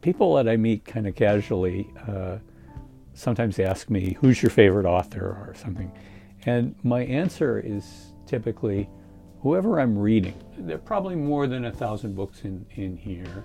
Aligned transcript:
people 0.00 0.34
that 0.34 0.48
I 0.48 0.56
meet 0.56 0.84
kind 0.84 1.06
of 1.06 1.14
casually 1.14 1.90
uh, 2.06 2.38
sometimes 3.14 3.58
ask 3.58 3.90
me, 3.90 4.16
Who's 4.20 4.42
your 4.42 4.50
favorite 4.50 4.86
author 4.86 5.26
or 5.26 5.54
something? 5.56 5.92
And 6.46 6.74
my 6.82 7.00
answer 7.04 7.58
is 7.58 8.12
typically 8.26 8.88
whoever 9.42 9.80
I'm 9.80 9.98
reading. 9.98 10.34
There 10.56 10.76
are 10.76 10.80
probably 10.80 11.16
more 11.16 11.46
than 11.46 11.64
a 11.66 11.72
thousand 11.72 12.14
books 12.14 12.42
in, 12.42 12.64
in 12.74 12.96
here. 12.96 13.44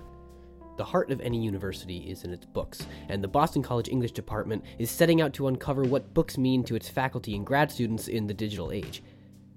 The 0.76 0.84
heart 0.84 1.10
of 1.12 1.20
any 1.20 1.42
university 1.42 1.98
is 1.98 2.24
in 2.24 2.32
its 2.32 2.46
books, 2.46 2.84
and 3.08 3.22
the 3.22 3.28
Boston 3.28 3.62
College 3.62 3.88
English 3.88 4.10
Department 4.12 4.64
is 4.78 4.90
setting 4.90 5.20
out 5.20 5.32
to 5.34 5.46
uncover 5.46 5.84
what 5.84 6.14
books 6.14 6.36
mean 6.36 6.64
to 6.64 6.74
its 6.74 6.88
faculty 6.88 7.36
and 7.36 7.46
grad 7.46 7.70
students 7.70 8.08
in 8.08 8.26
the 8.26 8.34
digital 8.34 8.72
age. 8.72 9.02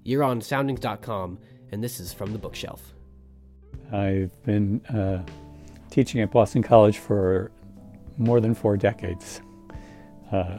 You're 0.04 0.22
on 0.22 0.40
soundings.com, 0.40 1.38
and 1.72 1.82
this 1.82 1.98
is 1.98 2.12
From 2.12 2.32
the 2.32 2.38
Bookshelf. 2.38 2.94
I've 3.92 4.30
been 4.44 4.80
uh, 4.86 5.24
teaching 5.90 6.20
at 6.20 6.30
Boston 6.30 6.62
College 6.62 6.98
for 6.98 7.50
more 8.16 8.40
than 8.40 8.54
four 8.54 8.76
decades. 8.76 9.40
Uh, 10.30 10.58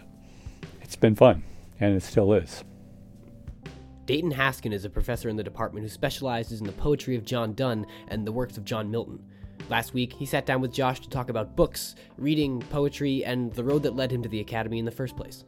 it's 0.81 0.95
been 0.95 1.15
fun, 1.15 1.43
and 1.79 1.95
it 1.95 2.03
still 2.03 2.33
is. 2.33 2.63
Dayton 4.05 4.33
Haskin 4.33 4.73
is 4.73 4.85
a 4.85 4.89
professor 4.89 5.29
in 5.29 5.35
the 5.35 5.43
department 5.43 5.83
who 5.83 5.89
specializes 5.89 6.61
in 6.61 6.65
the 6.65 6.73
poetry 6.73 7.15
of 7.15 7.25
John 7.25 7.53
Donne 7.53 7.85
and 8.07 8.25
the 8.25 8.31
works 8.31 8.57
of 8.57 8.65
John 8.65 8.89
Milton. 8.89 9.23
Last 9.69 9.93
week, 9.93 10.13
he 10.13 10.25
sat 10.25 10.47
down 10.47 10.61
with 10.61 10.73
Josh 10.73 10.99
to 11.01 11.09
talk 11.09 11.29
about 11.29 11.55
books, 11.55 11.95
reading, 12.17 12.59
poetry, 12.59 13.23
and 13.23 13.53
the 13.53 13.63
road 13.63 13.83
that 13.83 13.95
led 13.95 14.11
him 14.11 14.23
to 14.23 14.29
the 14.29 14.39
Academy 14.39 14.79
in 14.79 14.85
the 14.85 14.91
first 14.91 15.15
place. 15.15 15.43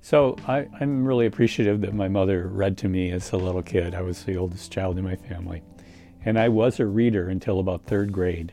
So 0.00 0.36
I, 0.46 0.68
am 0.80 1.04
really 1.04 1.26
appreciative 1.26 1.80
that 1.80 1.94
my 1.94 2.06
mother 2.08 2.46
read 2.46 2.78
to 2.78 2.88
me 2.88 3.10
as 3.10 3.32
a 3.32 3.36
little 3.36 3.62
kid. 3.62 3.94
I 3.94 4.02
was 4.02 4.24
the 4.24 4.36
oldest 4.36 4.70
child 4.70 4.96
in 4.96 5.04
my 5.04 5.16
family. 5.16 5.62
And 6.24 6.38
I 6.38 6.48
was 6.48 6.78
a 6.78 6.86
reader 6.86 7.28
until 7.28 7.58
about 7.58 7.84
third 7.84 8.12
grade. 8.12 8.52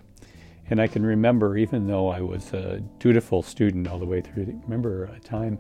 And 0.69 0.79
I 0.79 0.87
can 0.87 1.05
remember, 1.05 1.57
even 1.57 1.87
though 1.87 2.09
I 2.09 2.21
was 2.21 2.53
a 2.53 2.81
dutiful 2.99 3.41
student 3.41 3.87
all 3.87 3.99
the 3.99 4.05
way 4.05 4.21
through, 4.21 4.62
remember 4.63 5.05
a 5.05 5.20
time 5.20 5.57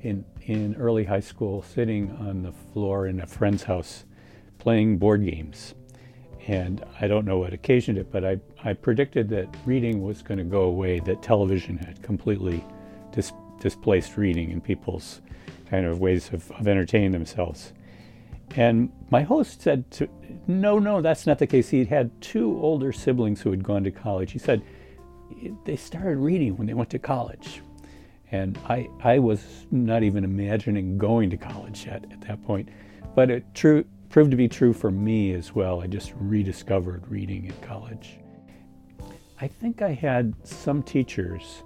in, 0.00 0.24
in 0.42 0.74
early 0.76 1.04
high 1.04 1.20
school 1.20 1.62
sitting 1.62 2.10
on 2.20 2.42
the 2.42 2.52
floor 2.72 3.06
in 3.06 3.20
a 3.20 3.26
friend's 3.26 3.62
house 3.62 4.04
playing 4.58 4.98
board 4.98 5.24
games 5.24 5.74
and 6.46 6.84
I 7.00 7.06
don't 7.06 7.24
know 7.24 7.38
what 7.38 7.52
occasioned 7.52 7.98
it, 7.98 8.10
but 8.12 8.24
I, 8.24 8.38
I 8.62 8.74
predicted 8.74 9.28
that 9.30 9.54
reading 9.64 10.02
was 10.02 10.22
going 10.22 10.38
to 10.38 10.44
go 10.44 10.62
away, 10.62 11.00
that 11.00 11.22
television 11.22 11.78
had 11.78 12.02
completely 12.02 12.64
dis- 13.12 13.32
displaced 13.60 14.16
reading 14.16 14.50
in 14.50 14.60
people's 14.60 15.22
kind 15.70 15.86
of 15.86 16.00
ways 16.00 16.30
of, 16.32 16.50
of 16.52 16.68
entertaining 16.68 17.12
themselves. 17.12 17.72
And 18.56 18.92
my 19.10 19.22
host 19.22 19.62
said, 19.62 19.90
to, 19.92 20.08
No, 20.46 20.78
no, 20.78 21.00
that's 21.00 21.26
not 21.26 21.38
the 21.38 21.46
case. 21.46 21.68
He 21.68 21.84
had 21.84 22.10
two 22.20 22.58
older 22.60 22.92
siblings 22.92 23.40
who 23.40 23.50
had 23.50 23.64
gone 23.64 23.84
to 23.84 23.90
college. 23.90 24.32
He 24.32 24.38
said, 24.38 24.62
They 25.64 25.76
started 25.76 26.18
reading 26.18 26.56
when 26.56 26.66
they 26.66 26.74
went 26.74 26.90
to 26.90 26.98
college. 26.98 27.62
And 28.30 28.58
I, 28.68 28.88
I 29.02 29.18
was 29.18 29.66
not 29.70 30.02
even 30.02 30.24
imagining 30.24 30.98
going 30.98 31.30
to 31.30 31.36
college 31.36 31.86
yet 31.86 32.04
at 32.10 32.20
that 32.22 32.42
point. 32.44 32.68
But 33.14 33.30
it 33.30 33.44
true, 33.54 33.84
proved 34.08 34.30
to 34.30 34.36
be 34.36 34.48
true 34.48 34.72
for 34.72 34.90
me 34.90 35.32
as 35.32 35.54
well. 35.54 35.80
I 35.80 35.86
just 35.86 36.12
rediscovered 36.16 37.06
reading 37.08 37.46
in 37.46 37.54
college. 37.60 38.18
I 39.40 39.48
think 39.48 39.82
I 39.82 39.92
had 39.92 40.34
some 40.44 40.82
teachers 40.82 41.62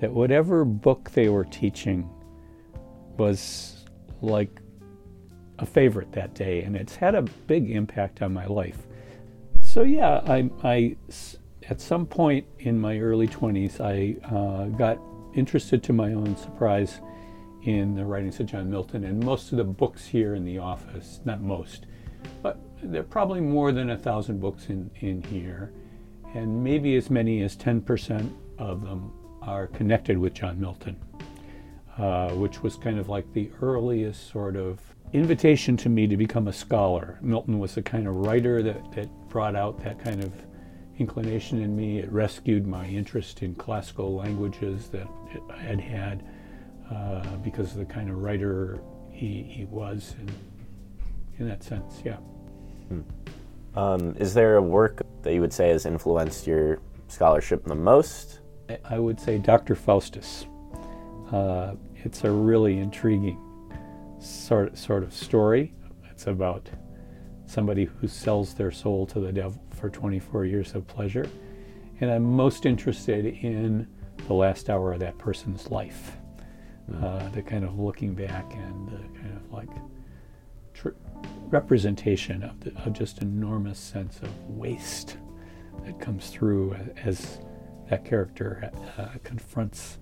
that 0.00 0.12
whatever 0.12 0.64
book 0.64 1.10
they 1.10 1.28
were 1.28 1.44
teaching 1.44 2.08
was 3.16 3.84
like 4.22 4.60
a 5.58 5.66
favorite 5.66 6.12
that 6.12 6.34
day, 6.34 6.62
and 6.62 6.76
it's 6.76 6.96
had 6.96 7.14
a 7.14 7.22
big 7.22 7.70
impact 7.70 8.22
on 8.22 8.32
my 8.32 8.46
life. 8.46 8.86
So, 9.60 9.82
yeah, 9.82 10.20
I, 10.26 10.50
I 10.62 10.96
at 11.68 11.80
some 11.80 12.06
point 12.06 12.46
in 12.60 12.78
my 12.78 12.98
early 12.98 13.28
20s, 13.28 13.80
I 13.80 14.16
uh, 14.34 14.66
got 14.76 14.98
interested 15.34 15.82
to 15.84 15.92
my 15.92 16.14
own 16.14 16.36
surprise 16.36 17.00
in 17.64 17.94
the 17.94 18.04
writings 18.04 18.40
of 18.40 18.46
John 18.46 18.70
Milton, 18.70 19.04
and 19.04 19.22
most 19.22 19.52
of 19.52 19.58
the 19.58 19.64
books 19.64 20.06
here 20.06 20.34
in 20.34 20.44
the 20.44 20.58
office, 20.58 21.20
not 21.24 21.40
most, 21.40 21.86
but 22.42 22.58
there 22.82 23.00
are 23.00 23.04
probably 23.04 23.40
more 23.40 23.72
than 23.72 23.90
a 23.90 23.98
thousand 23.98 24.40
books 24.40 24.68
in, 24.68 24.90
in 25.00 25.22
here, 25.24 25.72
and 26.34 26.62
maybe 26.62 26.96
as 26.96 27.10
many 27.10 27.42
as 27.42 27.56
10% 27.56 28.32
of 28.58 28.82
them 28.82 29.12
are 29.42 29.66
connected 29.68 30.16
with 30.16 30.34
John 30.34 30.60
Milton, 30.60 30.96
uh, 31.98 32.30
which 32.30 32.62
was 32.62 32.76
kind 32.76 32.98
of 32.98 33.08
like 33.08 33.30
the 33.32 33.50
earliest 33.60 34.30
sort 34.30 34.56
of 34.56 34.80
invitation 35.12 35.76
to 35.76 35.88
me 35.88 36.06
to 36.06 36.16
become 36.16 36.48
a 36.48 36.52
scholar. 36.52 37.18
Milton 37.22 37.58
was 37.58 37.74
the 37.74 37.82
kind 37.82 38.06
of 38.06 38.14
writer 38.14 38.62
that, 38.62 38.92
that 38.92 39.08
brought 39.28 39.56
out 39.56 39.82
that 39.82 39.98
kind 40.02 40.22
of 40.22 40.32
inclination 40.98 41.62
in 41.62 41.74
me. 41.74 41.98
It 41.98 42.10
rescued 42.12 42.66
my 42.66 42.86
interest 42.86 43.42
in 43.42 43.54
classical 43.54 44.14
languages 44.14 44.88
that 44.90 45.08
I 45.50 45.56
had 45.56 45.80
had 45.80 46.24
uh, 46.90 47.36
because 47.36 47.72
of 47.72 47.78
the 47.78 47.84
kind 47.84 48.10
of 48.10 48.18
writer 48.18 48.80
he, 49.10 49.42
he 49.42 49.64
was 49.64 50.14
in, 50.20 50.28
in 51.38 51.48
that 51.48 51.62
sense, 51.62 52.00
yeah. 52.04 52.16
Hmm. 52.88 53.00
Um, 53.74 54.16
is 54.18 54.34
there 54.34 54.56
a 54.56 54.62
work 54.62 55.02
that 55.22 55.34
you 55.34 55.40
would 55.40 55.52
say 55.52 55.70
has 55.70 55.86
influenced 55.86 56.46
your 56.46 56.80
scholarship 57.08 57.64
the 57.64 57.74
most? 57.74 58.40
I 58.84 58.98
would 58.98 59.20
say 59.20 59.38
Dr. 59.38 59.74
Faustus. 59.74 60.46
Uh, 61.32 61.74
it's 62.04 62.24
a 62.24 62.30
really 62.30 62.78
intriguing 62.78 63.38
sort, 64.20 64.76
sort 64.76 65.02
of 65.02 65.12
story. 65.12 65.72
It's 66.10 66.26
about 66.26 66.68
somebody 67.46 67.84
who 67.84 68.08
sells 68.08 68.54
their 68.54 68.70
soul 68.70 69.06
to 69.06 69.20
the 69.20 69.32
devil 69.32 69.62
for 69.70 69.88
24 69.88 70.44
years 70.44 70.74
of 70.74 70.86
pleasure. 70.86 71.28
And 72.00 72.10
I'm 72.10 72.24
most 72.24 72.66
interested 72.66 73.26
in 73.26 73.86
the 74.26 74.34
last 74.34 74.68
hour 74.68 74.92
of 74.92 75.00
that 75.00 75.18
person's 75.18 75.70
life 75.70 76.12
mm. 76.90 77.02
uh, 77.02 77.28
the 77.30 77.42
kind 77.42 77.64
of 77.64 77.78
looking 77.78 78.14
back 78.14 78.52
and 78.54 78.88
the 78.88 79.18
kind 79.18 79.36
of 79.36 79.52
like 79.52 79.68
tr- 80.74 80.96
representation 81.46 82.42
of, 82.42 82.60
the, 82.60 82.74
of 82.82 82.92
just 82.92 83.22
enormous 83.22 83.78
sense 83.78 84.20
of 84.20 84.48
waste 84.48 85.16
that 85.84 86.00
comes 86.00 86.30
through 86.30 86.76
as 87.02 87.38
that 87.88 88.04
character 88.04 88.70
uh, 88.98 89.08
confronts 89.24 89.98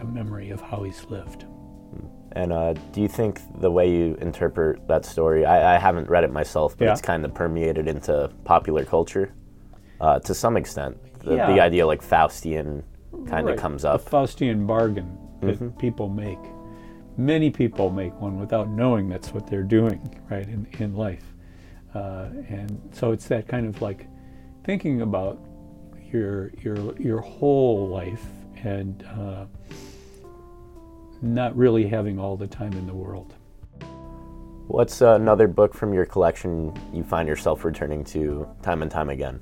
the 0.00 0.06
memory 0.06 0.50
of 0.50 0.60
how 0.60 0.82
he's 0.82 1.04
lived. 1.06 1.44
And 2.32 2.52
uh, 2.52 2.74
do 2.92 3.00
you 3.00 3.08
think 3.08 3.40
the 3.60 3.70
way 3.70 3.90
you 3.90 4.16
interpret 4.20 4.86
that 4.86 5.04
story, 5.04 5.44
I, 5.44 5.76
I 5.76 5.78
haven't 5.78 6.08
read 6.08 6.24
it 6.24 6.32
myself, 6.32 6.76
but 6.76 6.84
yeah. 6.84 6.92
it's 6.92 7.00
kind 7.00 7.24
of 7.24 7.34
permeated 7.34 7.88
into 7.88 8.30
popular 8.44 8.84
culture 8.84 9.34
uh, 10.00 10.20
to 10.20 10.34
some 10.34 10.56
extent? 10.56 10.96
The, 11.24 11.34
yeah. 11.34 11.52
the 11.52 11.60
idea 11.60 11.86
like 11.86 12.02
Faustian 12.02 12.84
kind 13.26 13.48
of 13.48 13.54
right. 13.54 13.58
comes 13.58 13.84
up. 13.84 14.04
The 14.04 14.10
Faustian 14.10 14.66
bargain 14.66 15.18
that 15.40 15.56
mm-hmm. 15.58 15.78
people 15.78 16.08
make. 16.08 16.38
Many 17.16 17.50
people 17.50 17.90
make 17.90 18.14
one 18.20 18.38
without 18.38 18.68
knowing 18.70 19.08
that's 19.08 19.34
what 19.34 19.48
they're 19.48 19.64
doing, 19.64 20.20
right, 20.30 20.48
in, 20.48 20.66
in 20.78 20.94
life. 20.94 21.24
Uh, 21.94 22.28
and 22.48 22.80
so 22.92 23.10
it's 23.10 23.26
that 23.26 23.48
kind 23.48 23.66
of 23.66 23.82
like 23.82 24.06
thinking 24.64 25.02
about 25.02 25.40
your 26.12 26.50
your 26.62 26.96
your 26.98 27.20
whole 27.20 27.88
life 27.88 28.24
and 28.62 29.04
uh, 29.18 29.46
not 31.22 31.56
really 31.56 31.86
having 31.86 32.18
all 32.18 32.36
the 32.36 32.46
time 32.46 32.72
in 32.72 32.86
the 32.86 32.94
world. 32.94 33.34
What's 34.66 35.00
another 35.00 35.48
book 35.48 35.74
from 35.74 35.92
your 35.92 36.06
collection 36.06 36.72
you 36.92 37.02
find 37.02 37.28
yourself 37.28 37.64
returning 37.64 38.04
to 38.04 38.48
time 38.62 38.82
and 38.82 38.90
time 38.90 39.10
again? 39.10 39.40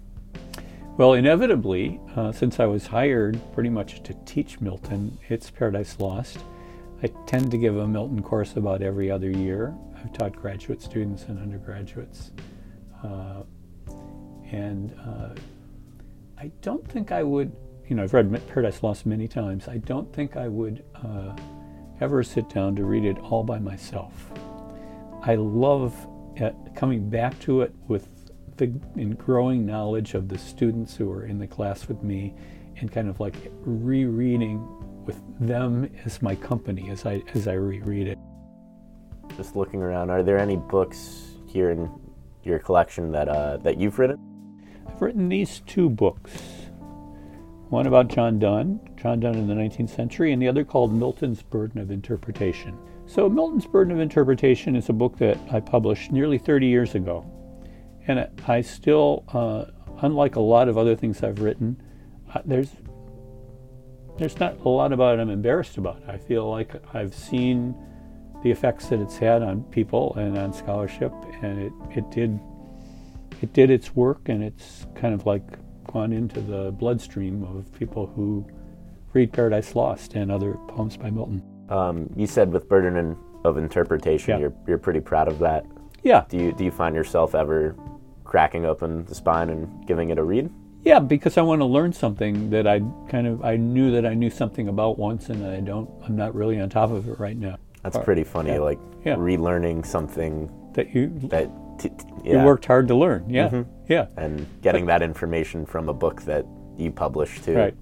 Well, 0.96 1.12
inevitably, 1.12 2.00
uh, 2.16 2.32
since 2.32 2.58
I 2.58 2.66
was 2.66 2.86
hired 2.86 3.40
pretty 3.52 3.68
much 3.68 4.02
to 4.02 4.14
teach 4.24 4.60
Milton, 4.60 5.16
it's 5.28 5.50
Paradise 5.50 6.00
Lost. 6.00 6.38
I 7.02 7.08
tend 7.26 7.50
to 7.52 7.58
give 7.58 7.76
a 7.76 7.86
Milton 7.86 8.22
course 8.22 8.56
about 8.56 8.82
every 8.82 9.10
other 9.10 9.30
year. 9.30 9.76
I've 9.96 10.12
taught 10.12 10.34
graduate 10.34 10.82
students 10.82 11.24
and 11.24 11.38
undergraduates. 11.38 12.32
Uh, 13.04 13.42
and 14.50 14.92
uh, 15.06 15.34
I 16.36 16.50
don't 16.62 16.86
think 16.88 17.12
I 17.12 17.22
would, 17.22 17.54
you 17.86 17.94
know, 17.94 18.02
I've 18.02 18.14
read 18.14 18.48
Paradise 18.48 18.82
Lost 18.82 19.06
many 19.06 19.28
times. 19.28 19.68
I 19.68 19.76
don't 19.78 20.12
think 20.12 20.36
I 20.36 20.48
would 20.48 20.84
uh, 20.96 21.36
ever 22.00 22.22
sit 22.22 22.48
down 22.48 22.76
to 22.76 22.84
read 22.84 23.04
it 23.04 23.18
all 23.18 23.42
by 23.42 23.58
myself. 23.58 24.30
I 25.22 25.34
love 25.34 25.94
uh, 26.40 26.50
coming 26.74 27.08
back 27.10 27.38
to 27.40 27.62
it 27.62 27.74
with 27.88 28.08
the 28.56 28.72
in 28.96 29.14
growing 29.14 29.64
knowledge 29.64 30.14
of 30.14 30.28
the 30.28 30.38
students 30.38 30.96
who 30.96 31.10
are 31.10 31.24
in 31.24 31.38
the 31.38 31.46
class 31.46 31.88
with 31.88 32.02
me 32.02 32.34
and 32.76 32.90
kind 32.90 33.08
of 33.08 33.20
like 33.20 33.34
rereading 33.60 34.64
with 35.04 35.20
them 35.40 35.90
as 36.04 36.20
my 36.22 36.34
company 36.34 36.90
as 36.90 37.06
I 37.06 37.22
as 37.34 37.48
I 37.48 37.54
reread 37.54 38.08
it. 38.08 38.18
Just 39.36 39.56
looking 39.56 39.82
around, 39.82 40.10
are 40.10 40.22
there 40.22 40.38
any 40.38 40.56
books 40.56 41.32
here 41.46 41.70
in 41.70 41.90
your 42.44 42.58
collection 42.58 43.10
that 43.12 43.28
uh, 43.28 43.56
that 43.58 43.78
you've 43.78 43.98
written? 43.98 44.18
I've 44.86 45.00
written 45.00 45.28
these 45.28 45.60
two 45.66 45.88
books. 45.88 46.32
One 47.68 47.86
about 47.86 48.08
John 48.08 48.38
Donne, 48.38 48.80
John 49.00 49.20
Donne 49.20 49.36
in 49.36 49.46
the 49.46 49.54
19th 49.54 49.90
century, 49.90 50.32
and 50.32 50.42
the 50.42 50.48
other 50.48 50.64
called 50.64 50.92
Milton's 50.92 51.42
Burden 51.42 51.80
of 51.80 51.90
Interpretation. 51.90 52.76
So, 53.06 53.28
Milton's 53.28 53.66
Burden 53.66 53.92
of 53.92 54.00
Interpretation 54.00 54.74
is 54.74 54.88
a 54.88 54.92
book 54.92 55.16
that 55.18 55.38
I 55.50 55.60
published 55.60 56.10
nearly 56.10 56.36
30 56.36 56.66
years 56.66 56.94
ago. 56.94 57.24
And 58.06 58.28
I 58.46 58.60
still, 58.60 59.24
uh, 59.28 59.66
unlike 60.02 60.36
a 60.36 60.40
lot 60.40 60.68
of 60.68 60.76
other 60.76 60.96
things 60.96 61.22
I've 61.22 61.40
written, 61.40 61.80
uh, 62.34 62.40
there's 62.44 62.70
there's 64.18 64.40
not 64.40 64.58
a 64.64 64.68
lot 64.68 64.92
about 64.92 65.18
it 65.18 65.22
I'm 65.22 65.30
embarrassed 65.30 65.78
about. 65.78 66.02
I 66.08 66.18
feel 66.18 66.50
like 66.50 66.74
I've 66.92 67.14
seen 67.14 67.76
the 68.42 68.50
effects 68.50 68.86
that 68.86 69.00
it's 69.00 69.16
had 69.16 69.42
on 69.42 69.62
people 69.64 70.14
and 70.16 70.36
on 70.36 70.52
scholarship, 70.52 71.12
and 71.40 71.60
it, 71.60 71.72
it 71.96 72.10
did 72.10 72.38
it 73.40 73.52
did 73.52 73.70
its 73.70 73.94
work, 73.94 74.28
and 74.28 74.42
it's 74.42 74.86
kind 74.96 75.14
of 75.14 75.24
like 75.24 75.44
gone 75.92 76.12
into 76.12 76.40
the 76.40 76.72
bloodstream 76.72 77.44
of 77.44 77.72
people 77.78 78.06
who 78.06 78.44
read 79.12 79.32
Paradise 79.32 79.74
Lost 79.74 80.14
and 80.14 80.30
other 80.30 80.54
poems 80.68 80.96
by 80.96 81.10
Milton. 81.10 81.42
Um, 81.68 82.10
you 82.16 82.26
said 82.26 82.52
with 82.52 82.68
burden 82.68 83.16
of 83.44 83.58
interpretation, 83.58 84.32
yeah. 84.32 84.38
you're 84.38 84.54
you're 84.66 84.78
pretty 84.78 85.00
proud 85.00 85.28
of 85.28 85.38
that. 85.40 85.66
Yeah. 86.02 86.24
Do 86.28 86.36
you 86.36 86.52
do 86.52 86.64
you 86.64 86.70
find 86.70 86.94
yourself 86.94 87.34
ever 87.34 87.76
cracking 88.24 88.66
open 88.66 89.04
the 89.06 89.14
spine 89.14 89.50
and 89.50 89.86
giving 89.86 90.10
it 90.10 90.18
a 90.18 90.22
read? 90.22 90.50
Yeah, 90.84 91.00
because 91.00 91.36
I 91.36 91.42
want 91.42 91.60
to 91.60 91.64
learn 91.64 91.92
something 91.92 92.50
that 92.50 92.66
I 92.66 92.80
kind 93.08 93.26
of 93.26 93.44
I 93.44 93.56
knew 93.56 93.90
that 93.92 94.06
I 94.06 94.14
knew 94.14 94.30
something 94.30 94.68
about 94.68 94.98
once, 94.98 95.28
and 95.28 95.44
I 95.44 95.60
don't. 95.60 95.90
I'm 96.04 96.16
not 96.16 96.34
really 96.34 96.60
on 96.60 96.70
top 96.70 96.90
of 96.90 97.08
it 97.08 97.18
right 97.18 97.36
now. 97.36 97.58
That's 97.82 97.98
pretty 97.98 98.24
funny. 98.24 98.52
Yeah. 98.52 98.60
Like 98.60 98.78
yeah. 99.04 99.16
relearning 99.16 99.84
something 99.84 100.50
that 100.74 100.94
you 100.94 101.12
that 101.24 101.50
t- 101.78 101.88
t- 101.88 101.94
yeah. 102.24 102.40
you 102.40 102.46
worked 102.46 102.64
hard 102.64 102.88
to 102.88 102.94
learn. 102.94 103.28
Yeah, 103.28 103.48
mm-hmm. 103.48 103.70
yeah, 103.92 104.06
and 104.16 104.46
getting 104.62 104.86
but, 104.86 104.98
that 104.98 105.02
information 105.02 105.66
from 105.66 105.88
a 105.88 105.94
book 105.94 106.22
that 106.22 106.46
you 106.76 106.90
published 106.90 107.44
too. 107.44 107.56
Right, 107.56 107.74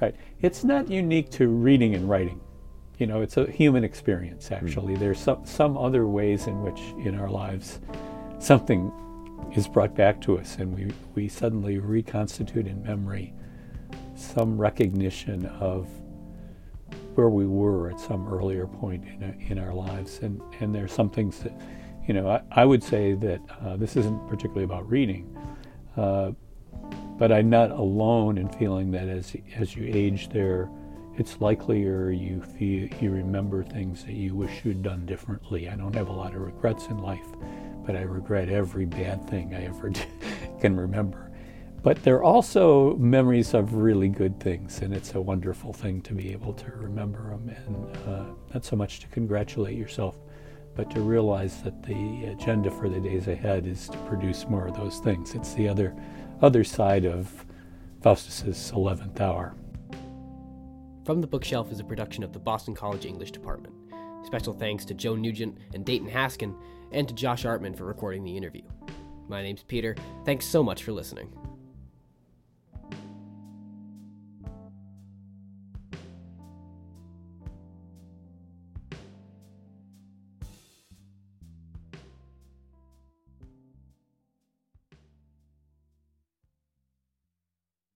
right. 0.00 0.14
It's 0.42 0.64
not 0.64 0.90
unique 0.90 1.30
to 1.32 1.48
reading 1.48 1.94
and 1.94 2.08
writing. 2.08 2.40
You 2.98 3.06
know, 3.06 3.20
it's 3.20 3.36
a 3.36 3.50
human 3.50 3.84
experience. 3.84 4.50
Actually, 4.52 4.94
mm. 4.94 4.98
there's 4.98 5.18
some 5.18 5.44
some 5.44 5.76
other 5.76 6.06
ways 6.06 6.46
in 6.46 6.62
which 6.62 6.80
in 7.06 7.18
our 7.18 7.28
lives 7.28 7.80
something 8.38 8.92
is 9.54 9.68
brought 9.68 9.94
back 9.94 10.20
to 10.22 10.38
us, 10.38 10.56
and 10.56 10.74
we 10.74 10.92
we 11.14 11.28
suddenly 11.28 11.78
reconstitute 11.78 12.66
in 12.66 12.82
memory 12.82 13.34
some 14.14 14.58
recognition 14.58 15.46
of 15.60 15.88
where 17.16 17.28
we 17.28 17.46
were 17.46 17.90
at 17.90 17.98
some 18.00 18.28
earlier 18.28 18.66
point 18.66 19.04
in, 19.04 19.46
in 19.48 19.58
our 19.58 19.72
lives. 19.72 20.20
And, 20.20 20.40
and 20.60 20.74
there's 20.74 20.92
some 20.92 21.10
things 21.10 21.38
that, 21.40 21.52
you 22.06 22.14
know, 22.14 22.28
I, 22.28 22.42
I 22.50 22.64
would 22.64 22.82
say 22.82 23.14
that 23.14 23.40
uh, 23.62 23.76
this 23.76 23.96
isn't 23.96 24.28
particularly 24.28 24.64
about 24.64 24.88
reading, 24.88 25.36
uh, 25.96 26.32
but 27.18 27.32
I'm 27.32 27.48
not 27.48 27.70
alone 27.70 28.38
in 28.38 28.48
feeling 28.48 28.90
that 28.92 29.08
as, 29.08 29.34
as 29.56 29.74
you 29.74 29.90
age 29.92 30.28
there, 30.28 30.70
it's 31.16 31.40
likelier 31.40 32.10
you 32.10 32.42
feel 32.42 32.88
you 33.00 33.10
remember 33.10 33.64
things 33.64 34.04
that 34.04 34.12
you 34.12 34.34
wish 34.34 34.64
you'd 34.64 34.82
done 34.82 35.06
differently. 35.06 35.68
I 35.68 35.76
don't 35.76 35.94
have 35.94 36.08
a 36.08 36.12
lot 36.12 36.34
of 36.34 36.42
regrets 36.42 36.86
in 36.88 36.98
life, 36.98 37.26
but 37.86 37.96
I 37.96 38.02
regret 38.02 38.50
every 38.50 38.84
bad 38.84 39.28
thing 39.28 39.54
I 39.54 39.64
ever 39.64 39.90
can 40.60 40.76
remember. 40.76 41.30
But 41.82 42.02
there 42.02 42.16
are 42.16 42.24
also 42.24 42.96
memories 42.96 43.54
of 43.54 43.74
really 43.74 44.08
good 44.08 44.40
things, 44.40 44.82
and 44.82 44.92
it's 44.92 45.14
a 45.14 45.20
wonderful 45.20 45.72
thing 45.72 46.02
to 46.02 46.14
be 46.14 46.32
able 46.32 46.52
to 46.54 46.70
remember 46.72 47.30
them, 47.30 47.48
and 47.48 47.96
uh, 48.08 48.24
not 48.52 48.64
so 48.64 48.76
much 48.76 49.00
to 49.00 49.06
congratulate 49.06 49.78
yourself, 49.78 50.16
but 50.74 50.90
to 50.90 51.00
realize 51.00 51.62
that 51.62 51.82
the 51.82 52.24
agenda 52.26 52.70
for 52.70 52.88
the 52.88 53.00
days 53.00 53.28
ahead 53.28 53.66
is 53.66 53.88
to 53.88 53.96
produce 53.98 54.46
more 54.48 54.66
of 54.66 54.76
those 54.76 54.98
things. 54.98 55.34
It's 55.34 55.54
the 55.54 55.68
other 55.68 55.94
other 56.42 56.64
side 56.64 57.04
of 57.04 57.44
Faustus's 58.02 58.70
eleventh 58.72 59.20
hour. 59.20 59.54
From 61.04 61.20
the 61.20 61.26
Bookshelf 61.26 61.70
is 61.70 61.80
a 61.80 61.84
production 61.84 62.22
of 62.24 62.32
the 62.32 62.38
Boston 62.38 62.74
College 62.74 63.06
English 63.06 63.30
Department. 63.30 63.74
Special 64.24 64.52
thanks 64.52 64.84
to 64.86 64.94
Joe 64.94 65.14
Nugent 65.14 65.56
and 65.72 65.84
Dayton 65.84 66.10
Haskin, 66.10 66.54
and 66.92 67.06
to 67.08 67.14
Josh 67.14 67.44
Artman 67.44 67.76
for 67.76 67.84
recording 67.84 68.24
the 68.24 68.36
interview. 68.36 68.62
My 69.28 69.42
name's 69.42 69.62
Peter. 69.62 69.96
Thanks 70.24 70.46
so 70.46 70.62
much 70.62 70.82
for 70.82 70.92
listening. 70.92 71.32